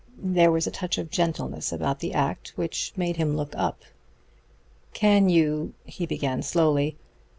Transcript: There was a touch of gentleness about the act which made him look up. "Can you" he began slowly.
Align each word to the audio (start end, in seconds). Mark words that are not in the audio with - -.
There 0.17 0.51
was 0.51 0.65
a 0.65 0.71
touch 0.71 0.97
of 0.97 1.11
gentleness 1.11 1.71
about 1.71 1.99
the 1.99 2.11
act 2.15 2.53
which 2.55 2.91
made 2.95 3.17
him 3.17 3.37
look 3.37 3.53
up. 3.55 3.83
"Can 4.95 5.29
you" 5.29 5.75
he 5.85 6.07
began 6.07 6.41
slowly. 6.41 6.97